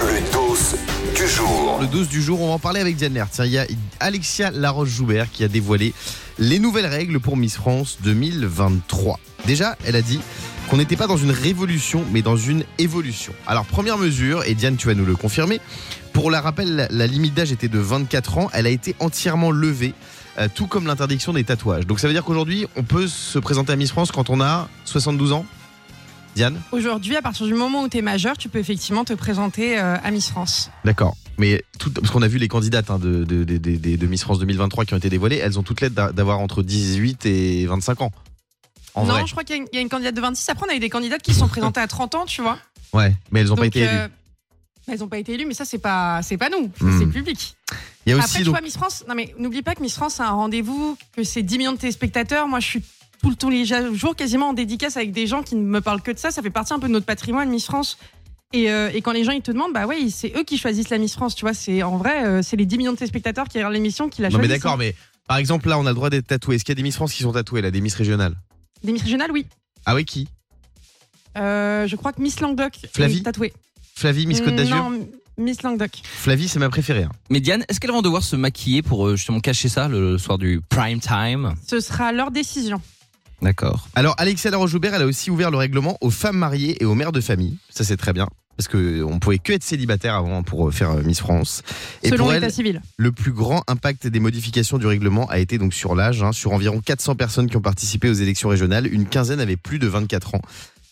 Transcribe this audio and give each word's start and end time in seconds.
Le 0.00 0.32
dos 0.32 0.56
du 1.14 1.28
jour. 1.28 1.78
Le 1.80 1.86
12 1.86 2.08
du 2.08 2.20
jour, 2.20 2.40
on 2.40 2.48
va 2.48 2.54
en 2.54 2.58
parler 2.58 2.80
avec 2.80 2.96
Diane 2.96 3.14
Lair. 3.14 3.28
Tiens, 3.30 3.44
il 3.44 3.52
y 3.52 3.58
a 3.58 3.66
Alexia 4.00 4.50
Laroche-Joubert 4.50 5.30
qui 5.30 5.44
a 5.44 5.48
dévoilé 5.48 5.94
les 6.40 6.58
nouvelles 6.58 6.86
règles 6.86 7.20
pour 7.20 7.36
Miss 7.36 7.54
France 7.54 7.98
2023. 8.02 9.20
Déjà, 9.46 9.76
elle 9.84 9.94
a 9.94 10.02
dit 10.02 10.18
qu'on 10.68 10.78
n'était 10.78 10.96
pas 10.96 11.06
dans 11.06 11.16
une 11.16 11.30
révolution, 11.30 12.04
mais 12.10 12.20
dans 12.20 12.36
une 12.36 12.64
évolution. 12.78 13.32
Alors, 13.46 13.64
première 13.64 13.96
mesure, 13.96 14.42
et 14.44 14.54
Diane, 14.54 14.76
tu 14.76 14.88
vas 14.88 14.94
nous 14.94 15.06
le 15.06 15.14
confirmer, 15.14 15.60
pour 16.12 16.32
la 16.32 16.40
rappel, 16.40 16.74
la, 16.74 16.88
la 16.90 17.06
limite 17.06 17.34
d'âge 17.34 17.52
était 17.52 17.68
de 17.68 17.78
24 17.78 18.38
ans, 18.38 18.50
elle 18.52 18.66
a 18.66 18.70
été 18.70 18.96
entièrement 18.98 19.52
levée, 19.52 19.94
euh, 20.38 20.48
tout 20.52 20.66
comme 20.66 20.88
l'interdiction 20.88 21.32
des 21.32 21.44
tatouages. 21.44 21.86
Donc 21.86 22.00
ça 22.00 22.08
veut 22.08 22.12
dire 22.12 22.24
qu'aujourd'hui, 22.24 22.66
on 22.74 22.82
peut 22.82 23.06
se 23.06 23.38
présenter 23.38 23.72
à 23.72 23.76
Miss 23.76 23.92
France 23.92 24.10
quand 24.10 24.30
on 24.30 24.40
a 24.40 24.68
72 24.84 25.32
ans? 25.32 25.46
Diane 26.36 26.60
Aujourd'hui, 26.70 27.16
à 27.16 27.22
partir 27.22 27.46
du 27.46 27.54
moment 27.54 27.82
où 27.82 27.88
tu 27.88 27.96
es 27.98 28.02
majeur, 28.02 28.36
tu 28.36 28.48
peux 28.48 28.58
effectivement 28.58 29.04
te 29.04 29.14
présenter 29.14 29.78
euh, 29.80 29.96
à 30.04 30.10
Miss 30.10 30.28
France. 30.30 30.70
D'accord. 30.84 31.16
Mais 31.38 31.64
tout, 31.78 31.90
parce 31.90 32.10
qu'on 32.10 32.22
a 32.22 32.28
vu 32.28 32.38
les 32.38 32.48
candidates 32.48 32.90
hein, 32.90 32.98
de, 32.98 33.24
de, 33.24 33.42
de, 33.44 33.56
de- 33.58 33.96
de 33.96 34.06
Miss 34.06 34.22
France 34.22 34.38
2023 34.38 34.84
qui 34.84 34.94
ont 34.94 34.98
été 34.98 35.08
dévoilées, 35.10 35.36
elles 35.36 35.58
ont 35.58 35.62
toutes 35.62 35.80
l'aide 35.80 35.94
d'a- 35.94 36.12
d'avoir 36.12 36.38
entre 36.40 36.62
18 36.62 37.26
et 37.26 37.66
25 37.66 38.02
ans. 38.02 38.12
En 38.94 39.04
non, 39.04 39.12
vrai. 39.14 39.26
je 39.26 39.32
crois 39.32 39.44
qu'il 39.44 39.56
y, 39.56 39.58
a 39.58 39.62
une- 39.62 39.68
il 39.72 39.76
y 39.76 39.78
a 39.78 39.82
une 39.82 39.88
candidate 39.88 40.14
de 40.14 40.20
26. 40.20 40.48
Après, 40.50 40.66
on 40.68 40.72
a 40.72 40.76
eu 40.76 40.78
des 40.78 40.88
candidates 40.90 41.22
qui 41.22 41.32
se 41.34 41.40
sont 41.40 41.48
présentées 41.48 41.80
à 41.80 41.86
30 41.86 42.14
ans, 42.14 42.24
tu 42.26 42.42
vois. 42.42 42.58
Ouais, 42.92 43.14
mais 43.30 43.40
elles 43.40 43.48
n'ont 43.48 43.56
pas 43.56 43.66
été 43.66 43.80
élues. 43.80 43.88
euh, 43.90 44.08
elles 44.88 44.98
n'ont 45.00 45.08
pas 45.08 45.18
été 45.18 45.32
élues, 45.34 45.44
mais 45.46 45.54
ça, 45.54 45.64
c'est 45.64 45.78
pas, 45.78 46.20
c'est 46.22 46.36
pas 46.38 46.48
nous, 46.48 46.70
Hmm. 46.80 46.98
c'est 46.98 47.04
le 47.04 47.10
public. 47.10 47.56
Il 48.06 48.10
y 48.10 48.12
a 48.12 48.18
Après, 48.22 48.38
tu 48.42 48.44
vois, 48.48 48.60
Miss 48.60 48.74
France, 48.76 49.04
non 49.08 49.14
mais 49.14 49.34
n'oublie 49.38 49.62
pas 49.62 49.74
que 49.74 49.82
Miss 49.82 49.94
France 49.94 50.20
a 50.20 50.26
un 50.28 50.32
rendez-vous, 50.32 50.96
que 51.16 51.24
c'est 51.24 51.42
10 51.42 51.58
millions 51.58 51.72
de 51.72 51.78
téléspectateurs. 51.78 52.46
Moi, 52.46 52.60
je 52.60 52.66
suis 52.66 52.82
tous 53.34 53.50
les 53.50 53.64
jours 53.64 54.14
quasiment 54.14 54.50
en 54.50 54.52
dédicace 54.52 54.96
avec 54.96 55.10
des 55.12 55.26
gens 55.26 55.42
qui 55.42 55.56
ne 55.56 55.62
me 55.62 55.80
parlent 55.80 56.02
que 56.02 56.12
de 56.12 56.18
ça. 56.18 56.30
Ça 56.30 56.42
fait 56.42 56.50
partie 56.50 56.72
un 56.72 56.78
peu 56.78 56.86
de 56.86 56.92
notre 56.92 57.06
patrimoine, 57.06 57.48
Miss 57.48 57.64
France. 57.64 57.98
Et, 58.52 58.70
euh, 58.70 58.90
et 58.94 59.02
quand 59.02 59.10
les 59.12 59.24
gens 59.24 59.32
ils 59.32 59.42
te 59.42 59.50
demandent, 59.50 59.72
bah 59.72 59.86
ouais, 59.86 60.08
c'est 60.10 60.32
eux 60.36 60.44
qui 60.44 60.56
choisissent 60.58 60.90
la 60.90 60.98
Miss 60.98 61.14
France, 61.14 61.34
tu 61.34 61.44
vois. 61.44 61.52
C'est 61.54 61.82
en 61.82 61.96
vrai, 61.96 62.24
euh, 62.24 62.42
c'est 62.42 62.56
les 62.56 62.64
10 62.66 62.78
millions 62.78 62.92
de 62.92 62.96
téléspectateurs 62.98 63.48
qui 63.48 63.58
regardent 63.58 63.74
l'émission 63.74 64.08
qui 64.08 64.22
la 64.22 64.28
non 64.28 64.38
mais 64.38 64.44
choisissent. 64.44 64.62
d'accord, 64.62 64.78
mais 64.78 64.94
par 65.26 65.38
exemple 65.38 65.68
là, 65.68 65.78
on 65.78 65.86
a 65.86 65.88
le 65.90 65.94
droit 65.96 66.10
d'être 66.10 66.28
tatoué. 66.28 66.54
Est-ce 66.54 66.64
qu'il 66.64 66.70
y 66.72 66.76
a 66.76 66.80
des 66.80 66.82
Miss 66.84 66.94
France 66.94 67.12
qui 67.12 67.22
sont 67.24 67.32
tatouées 67.32 67.60
là, 67.60 67.70
des 67.72 67.80
Miss 67.80 67.94
régionales? 67.96 68.36
Des 68.84 68.92
Miss 68.92 69.02
régionales, 69.02 69.32
oui. 69.32 69.46
Ah 69.84 69.94
oui, 69.96 70.04
qui? 70.04 70.28
Euh, 71.36 71.86
je 71.86 71.96
crois 71.96 72.12
que 72.12 72.22
Miss 72.22 72.40
Languedoc 72.40 72.78
Flavie? 72.94 73.18
est 73.18 73.22
tatouée. 73.22 73.52
Flavie, 73.94 74.26
Miss 74.26 74.40
Côte 74.40 74.54
d'Azur? 74.56 74.76
Non, 74.76 75.06
Miss 75.38 75.62
Languedoc. 75.62 75.90
Flavie, 76.04 76.48
c'est 76.48 76.58
ma 76.58 76.68
préférée. 76.70 77.02
hein. 77.02 77.12
Mais 77.30 77.40
Diane, 77.40 77.64
est-ce 77.68 77.80
qu'elles 77.80 77.90
vont 77.90 78.00
devoir 78.02 78.22
se 78.22 78.36
maquiller 78.36 78.82
pour 78.82 79.10
justement 79.16 79.40
cacher 79.40 79.68
ça 79.68 79.88
le 79.88 80.16
soir 80.18 80.38
du 80.38 80.60
prime 80.68 81.00
time? 81.00 81.54
Ce 81.66 81.80
sera 81.80 82.12
leur 82.12 82.30
décision. 82.30 82.80
D'accord. 83.42 83.88
Alors 83.94 84.14
Alexia 84.18 84.50
Laroche-Joubert, 84.50 84.94
elle 84.94 85.02
a 85.02 85.06
aussi 85.06 85.30
ouvert 85.30 85.50
le 85.50 85.56
règlement 85.56 85.98
aux 86.00 86.10
femmes 86.10 86.38
mariées 86.38 86.76
et 86.82 86.84
aux 86.84 86.94
mères 86.94 87.12
de 87.12 87.20
famille. 87.20 87.58
Ça 87.70 87.84
c'est 87.84 87.96
très 87.96 88.12
bien. 88.12 88.28
Parce 88.56 88.68
que 88.68 89.02
on 89.02 89.18
pouvait 89.18 89.38
que 89.38 89.52
être 89.52 89.62
célibataire 89.62 90.14
avant 90.14 90.42
pour 90.42 90.72
faire 90.72 90.90
euh, 90.92 91.02
Miss 91.02 91.18
France. 91.20 91.62
Et 92.02 92.08
selon 92.08 92.24
pour 92.24 92.32
l'état 92.32 92.46
elle, 92.46 92.52
civil. 92.52 92.80
Le 92.96 93.12
plus 93.12 93.32
grand 93.32 93.62
impact 93.68 94.06
des 94.06 94.18
modifications 94.20 94.78
du 94.78 94.86
règlement 94.86 95.28
a 95.28 95.38
été 95.38 95.58
donc 95.58 95.74
sur 95.74 95.94
l'âge. 95.94 96.22
hein. 96.22 96.32
sur 96.32 96.52
environ 96.52 96.80
400 96.80 97.16
personnes 97.16 97.50
qui 97.50 97.58
ont 97.58 97.62
participé 97.62 98.08
aux 98.08 98.14
élections 98.14 98.48
régionales, 98.48 98.90
une 98.90 99.04
quinzaine 99.06 99.40
avait 99.40 99.58
plus 99.58 99.78
de 99.78 99.86
24 99.86 100.36
ans. 100.36 100.40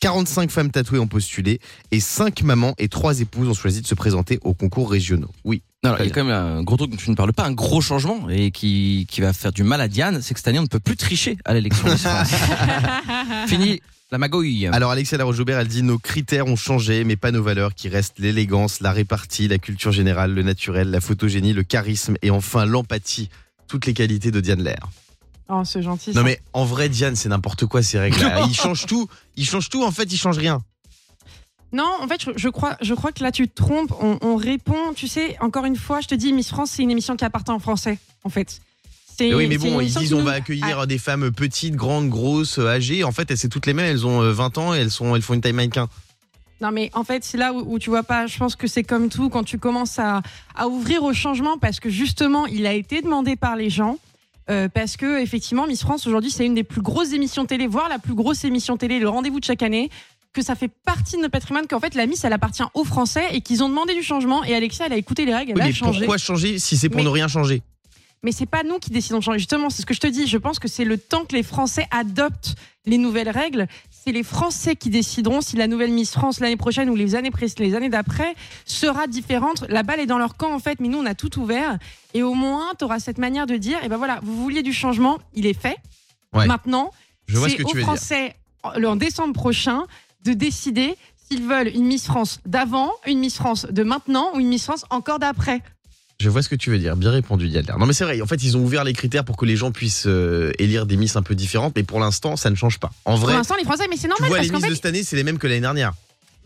45 0.00 0.50
femmes 0.50 0.70
tatouées 0.70 0.98
ont 0.98 1.06
postulé 1.06 1.60
et 1.90 2.00
5 2.00 2.42
mamans 2.42 2.74
et 2.76 2.88
3 2.88 3.20
épouses 3.20 3.48
ont 3.48 3.54
choisi 3.54 3.80
de 3.80 3.86
se 3.86 3.94
présenter 3.94 4.38
aux 4.42 4.52
concours 4.52 4.90
régionaux. 4.90 5.30
Oui. 5.44 5.62
Alors, 5.84 6.00
il 6.00 6.06
y 6.06 6.10
a 6.10 6.14
quand 6.14 6.24
même 6.24 6.34
un 6.34 6.62
gros 6.62 6.76
truc 6.76 6.90
dont 6.90 6.96
tu 6.96 7.10
ne 7.10 7.14
parles 7.14 7.32
pas, 7.32 7.44
un 7.44 7.52
gros 7.52 7.80
changement 7.80 8.28
et 8.30 8.50
qui, 8.50 9.06
qui 9.10 9.20
va 9.20 9.32
faire 9.32 9.52
du 9.52 9.64
mal 9.64 9.80
à 9.80 9.88
Diane, 9.88 10.22
c'est 10.22 10.34
que 10.34 10.40
cette 10.40 10.48
année 10.48 10.58
on 10.58 10.62
ne 10.62 10.68
peut 10.68 10.80
plus 10.80 10.96
tricher 10.96 11.36
à 11.44 11.52
l'élection. 11.52 11.86
Fini 13.46 13.80
la 14.10 14.18
magouille. 14.18 14.68
Alors 14.68 14.90
Alexia 14.92 15.18
Laroche-Joubert, 15.18 15.58
elle 15.58 15.68
dit 15.68 15.82
nos 15.82 15.98
critères 15.98 16.46
ont 16.46 16.56
changé, 16.56 17.04
mais 17.04 17.16
pas 17.16 17.32
nos 17.32 17.42
valeurs 17.42 17.74
qui 17.74 17.88
restent 17.88 18.18
l'élégance, 18.18 18.80
la 18.80 18.92
répartie, 18.92 19.48
la 19.48 19.58
culture 19.58 19.92
générale, 19.92 20.32
le 20.32 20.42
naturel, 20.42 20.90
la 20.90 21.00
photogénie, 21.00 21.52
le 21.52 21.64
charisme 21.64 22.16
et 22.22 22.30
enfin 22.30 22.64
l'empathie. 22.64 23.28
Toutes 23.66 23.86
les 23.86 23.94
qualités 23.94 24.30
de 24.30 24.40
Diane 24.40 24.62
Lair. 24.62 24.88
Oh, 25.48 25.62
c'est 25.64 25.82
gentil. 25.82 26.10
Non 26.10 26.16
ça. 26.16 26.22
mais 26.22 26.40
en 26.52 26.64
vrai 26.64 26.88
Diane, 26.88 27.16
c'est 27.16 27.28
n'importe 27.28 27.66
quoi 27.66 27.82
ces 27.82 27.98
règles. 27.98 28.16
Ils 28.48 28.54
changent 28.54 28.86
tout, 28.86 29.08
ils 29.36 29.44
changent 29.44 29.68
tout. 29.68 29.84
En 29.84 29.90
fait, 29.90 30.04
ils 30.12 30.16
changent 30.16 30.38
rien. 30.38 30.62
Non, 31.74 31.90
en 32.00 32.06
fait, 32.08 32.22
je, 32.22 32.30
je 32.36 32.48
crois, 32.48 32.76
je 32.80 32.94
crois 32.94 33.12
que 33.12 33.22
là, 33.22 33.32
tu 33.32 33.48
te 33.48 33.54
trompes. 33.54 33.92
On, 34.00 34.16
on 34.22 34.36
répond, 34.36 34.92
tu 34.94 35.08
sais, 35.08 35.36
encore 35.40 35.64
une 35.64 35.76
fois, 35.76 36.00
je 36.00 36.06
te 36.08 36.14
dis, 36.14 36.32
Miss 36.32 36.48
France, 36.48 36.70
c'est 36.70 36.82
une 36.82 36.90
émission 36.90 37.16
qui 37.16 37.24
appartient 37.24 37.50
en 37.50 37.58
français, 37.58 37.98
en 38.22 38.28
fait. 38.30 38.60
Mais 39.20 39.34
oui, 39.34 39.46
mais 39.46 39.58
bon, 39.58 39.80
ils 39.80 39.92
disent 39.94 40.12
on 40.14 40.22
va 40.22 40.32
accueillir 40.32 40.78
Ah, 40.80 40.86
des 40.86 40.98
femmes 40.98 41.30
petites, 41.30 41.76
grandes, 41.76 42.08
grosses, 42.08 42.58
euh, 42.58 42.66
âgées. 42.68 43.04
En 43.04 43.12
fait, 43.12 43.34
c'est 43.36 43.48
toutes 43.48 43.66
les 43.66 43.74
mêmes. 43.74 43.86
Elles 43.86 44.06
ont 44.06 44.22
euh, 44.22 44.32
20 44.32 44.58
ans 44.58 44.74
et 44.74 44.78
elles 44.78 44.90
sont, 44.90 45.14
elles 45.14 45.22
font 45.22 45.34
une 45.34 45.40
taille 45.40 45.52
mannequin. 45.52 45.88
non, 46.60 46.70
mais 46.72 46.90
en 46.94 47.04
fait, 47.04 47.22
c'est 47.24 47.38
là 47.38 47.52
où, 47.52 47.74
où 47.74 47.78
tu 47.78 47.90
vois 47.90 48.02
pas. 48.02 48.26
Je 48.26 48.36
pense 48.38 48.56
que 48.56 48.66
c'est 48.66 48.82
comme 48.82 49.08
tout 49.08 49.28
quand 49.28 49.44
tu 49.44 49.58
commences 49.58 49.98
à, 50.00 50.22
à 50.56 50.66
ouvrir 50.68 51.02
au 51.04 51.12
changement 51.12 51.58
parce 51.58 51.78
que 51.80 51.90
justement, 51.90 52.46
il 52.46 52.66
a 52.66 52.72
été 52.72 53.02
demandé 53.02 53.36
par 53.36 53.54
les 53.56 53.70
gens. 53.70 53.98
euh, 54.50 54.68
parce 54.68 54.96
que 54.96 55.20
effectivement, 55.22 55.66
Miss 55.68 55.82
France 55.82 56.06
aujourd'hui, 56.08 56.30
c'est 56.32 56.44
une 56.44 56.54
des 56.54 56.64
plus 56.64 56.82
grosses 56.82 57.12
émissions 57.12 57.46
télé, 57.46 57.66
voire 57.68 57.88
la 57.88 57.98
plus 58.00 58.14
grosse 58.14 58.44
émission 58.44 58.76
télé, 58.76 58.98
le 58.98 59.08
rendez-vous 59.08 59.38
de 59.40 59.44
chaque 59.44 59.62
année. 59.62 59.90
Que 60.34 60.42
ça 60.42 60.54
fait 60.56 60.68
partie 60.68 61.16
de 61.16 61.20
notre 61.22 61.30
patrimoine, 61.32 61.66
qu'en 61.66 61.80
fait 61.80 61.94
la 61.94 62.06
Miss 62.06 62.24
elle 62.24 62.32
appartient 62.32 62.64
aux 62.74 62.84
Français 62.84 63.28
et 63.32 63.40
qu'ils 63.40 63.62
ont 63.62 63.68
demandé 63.68 63.94
du 63.94 64.02
changement. 64.02 64.42
Et 64.44 64.54
Alexia 64.54 64.86
elle 64.86 64.92
a 64.92 64.96
écouté 64.96 65.24
les 65.24 65.34
règles, 65.34 65.52
elle 65.52 65.56
Oui, 65.58 65.62
a 65.62 65.66
mais 65.66 65.72
changé. 65.72 65.98
pourquoi 66.00 66.18
changer 66.18 66.58
si 66.58 66.76
c'est 66.76 66.88
pour 66.88 66.98
Mais- 66.98 67.04
ne 67.04 67.08
rien 67.10 67.28
changer? 67.28 67.62
Mais 68.24 68.32
c'est 68.32 68.46
pas 68.46 68.62
nous 68.62 68.78
qui 68.78 68.90
décidons 68.90 69.18
de 69.18 69.22
changer. 69.22 69.38
Justement, 69.38 69.68
c'est 69.68 69.82
ce 69.82 69.86
que 69.86 69.92
je 69.92 70.00
te 70.00 70.06
dis. 70.06 70.26
Je 70.26 70.38
pense 70.38 70.58
que 70.58 70.66
c'est 70.66 70.86
le 70.86 70.96
temps 70.96 71.26
que 71.26 71.36
les 71.36 71.42
Français 71.42 71.86
adoptent 71.90 72.54
les 72.86 72.96
nouvelles 72.96 73.28
règles. 73.28 73.66
C'est 73.90 74.12
les 74.12 74.22
Français 74.22 74.76
qui 74.76 74.88
décideront 74.88 75.42
si 75.42 75.56
la 75.56 75.66
nouvelle 75.66 75.90
Miss 75.92 76.10
France 76.12 76.40
l'année 76.40 76.56
prochaine 76.56 76.88
ou 76.88 76.94
les 76.96 77.14
années, 77.16 77.30
les 77.58 77.74
années 77.74 77.90
d'après 77.90 78.34
sera 78.64 79.06
différente. 79.08 79.64
La 79.68 79.82
balle 79.82 80.00
est 80.00 80.06
dans 80.06 80.16
leur 80.16 80.38
camp, 80.38 80.54
en 80.54 80.58
fait, 80.58 80.80
mais 80.80 80.88
nous, 80.88 80.98
on 80.98 81.04
a 81.06 81.14
tout 81.14 81.38
ouvert. 81.38 81.76
Et 82.14 82.22
au 82.22 82.32
moins, 82.32 82.72
tu 82.78 82.84
auras 82.86 82.98
cette 82.98 83.18
manière 83.18 83.46
de 83.46 83.58
dire, 83.58 83.78
eh 83.84 83.88
ben 83.90 83.98
voilà, 83.98 84.20
vous 84.22 84.34
vouliez 84.42 84.62
du 84.62 84.72
changement, 84.72 85.18
il 85.34 85.44
est 85.46 85.58
fait. 85.60 85.76
Ouais. 86.32 86.46
Maintenant, 86.46 86.92
Je 87.28 87.36
vois 87.36 87.50
ce 87.50 87.56
tu 87.56 87.62
aux 87.64 87.74
veux. 87.74 87.82
Français, 87.82 88.34
en 88.62 88.96
décembre 88.96 89.34
prochain, 89.34 89.84
de 90.24 90.32
décider 90.32 90.96
s'ils 91.30 91.42
veulent 91.46 91.68
une 91.68 91.84
Miss 91.86 92.04
France 92.06 92.40
d'avant, 92.46 92.92
une 93.06 93.18
Miss 93.18 93.36
France 93.36 93.66
de 93.70 93.82
maintenant 93.82 94.30
ou 94.34 94.40
une 94.40 94.48
Miss 94.48 94.64
France 94.64 94.84
encore 94.90 95.18
d'après. 95.18 95.60
Je 96.20 96.28
vois 96.28 96.42
ce 96.42 96.48
que 96.48 96.54
tu 96.54 96.70
veux 96.70 96.78
dire. 96.78 96.96
Bien 96.96 97.10
répondu, 97.10 97.48
Lair. 97.48 97.76
Non, 97.78 97.86
mais 97.86 97.92
c'est 97.92 98.04
vrai. 98.04 98.20
En 98.20 98.26
fait, 98.26 98.42
ils 98.42 98.56
ont 98.56 98.60
ouvert 98.62 98.84
les 98.84 98.92
critères 98.92 99.24
pour 99.24 99.36
que 99.36 99.44
les 99.44 99.56
gens 99.56 99.72
puissent 99.72 100.06
euh, 100.06 100.52
élire 100.58 100.86
des 100.86 100.96
Miss 100.96 101.16
un 101.16 101.22
peu 101.22 101.34
différentes. 101.34 101.74
Mais 101.76 101.82
pour 101.82 101.98
l'instant, 101.98 102.36
ça 102.36 102.50
ne 102.50 102.54
change 102.54 102.78
pas. 102.78 102.90
En 103.04 103.12
Pour 103.16 103.22
vrai, 103.26 103.34
l'instant, 103.34 103.56
les 103.56 103.64
Français, 103.64 103.84
mais 103.90 103.96
c'est 103.96 104.02
tu 104.02 104.08
normal 104.10 104.28
vois, 104.28 104.36
parce 104.38 104.48
les 104.48 104.54
Miss 104.54 104.62
fait, 104.64 104.70
de 104.70 104.74
cette 104.76 104.86
année, 104.86 105.02
c'est 105.02 105.16
les 105.16 105.24
mêmes 105.24 105.38
que 105.38 105.46
l'année 105.48 105.60
dernière. 105.60 105.92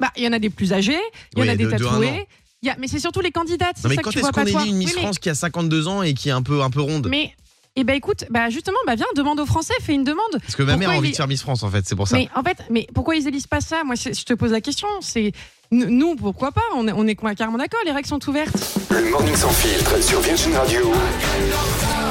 Bah, 0.00 0.10
il 0.16 0.22
y 0.24 0.28
en 0.28 0.32
a 0.32 0.38
des 0.38 0.48
plus 0.50 0.72
âgés, 0.72 0.98
il 1.34 1.38
y 1.38 1.42
Oui, 1.42 1.48
en 1.48 1.52
a 1.52 1.56
des 1.56 1.64
de- 1.66 1.70
tatoués. 1.70 2.26
Y 2.62 2.70
a, 2.70 2.76
mais 2.78 2.88
c'est 2.88 2.98
surtout 2.98 3.20
les 3.20 3.30
candidates. 3.30 3.76
Non, 3.84 3.90
mais 3.90 3.96
ça 3.96 4.02
quand 4.02 4.10
tu 4.10 4.18
est-ce 4.18 4.26
vois 4.30 4.32
qu'on 4.32 4.46
élit 4.46 4.70
une 4.70 4.76
Miss 4.76 4.88
Oui, 4.88 4.94
mais- 4.96 5.02
France 5.02 5.18
qui 5.18 5.28
a 5.28 5.34
52 5.34 5.86
ans 5.86 6.02
et 6.02 6.14
qui 6.14 6.28
est 6.30 6.32
un 6.32 6.42
peu, 6.42 6.62
un 6.62 6.70
peu 6.70 6.80
ronde? 6.80 7.06
Mais, 7.10 7.32
eh 7.78 7.84
ben 7.84 7.94
écoute, 7.94 8.24
bah 8.30 8.50
justement, 8.50 8.78
bah 8.86 8.94
viens, 8.96 9.06
demande 9.14 9.38
aux 9.40 9.46
Français, 9.46 9.74
fais 9.80 9.94
une 9.94 10.04
demande. 10.04 10.40
Parce 10.40 10.56
que 10.56 10.62
ma 10.62 10.76
mère 10.76 10.90
a 10.90 10.96
envie 10.96 11.12
de 11.12 11.16
faire 11.16 11.28
Miss 11.28 11.42
France, 11.42 11.62
en 11.62 11.70
fait. 11.70 11.86
C'est 11.86 11.94
pour 11.94 12.08
ça. 12.08 12.16
Mais 12.16 12.28
en 12.34 12.42
fait, 12.42 12.58
mais 12.70 12.86
pourquoi 12.94 13.16
ils 13.16 13.26
élisent 13.28 13.46
pas 13.46 13.60
ça? 13.60 13.84
Moi, 13.84 13.94
je 13.94 14.24
te 14.24 14.34
pose 14.34 14.52
la 14.52 14.60
question. 14.60 14.88
C'est 15.00 15.32
nous, 15.70 16.16
pourquoi 16.16 16.50
pas? 16.50 16.62
On 16.74 16.88
est, 16.88 16.92
on 16.92 17.06
est 17.06 17.14
carrément 17.36 17.58
d'accord. 17.58 17.80
Les 17.84 17.92
règles 17.92 18.08
sont 18.08 18.26
ouvertes. 18.28 18.56
Le 18.90 19.10
morning 19.10 19.36
sans 19.36 19.50
filtre 19.50 20.02
sur 20.02 20.20
Virgin 20.20 20.54
Radio. 20.54 20.92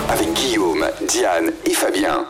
Avec 0.09 0.31
Guillaume, 0.33 0.85
Diane 1.07 1.51
et 1.65 1.73
Fabien. 1.73 2.27